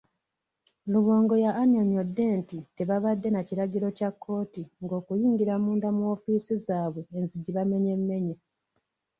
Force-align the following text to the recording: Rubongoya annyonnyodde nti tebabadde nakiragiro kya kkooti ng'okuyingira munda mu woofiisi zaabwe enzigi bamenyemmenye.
Rubongoya 0.93 1.51
annyonnyodde 1.61 2.23
nti 2.39 2.57
tebabadde 2.77 3.27
nakiragiro 3.31 3.87
kya 3.97 4.09
kkooti 4.13 4.61
ng'okuyingira 4.83 5.53
munda 5.63 5.89
mu 5.95 6.01
woofiisi 6.07 6.53
zaabwe 6.65 7.01
enzigi 7.17 7.51
bamenyemmenye. 7.57 8.35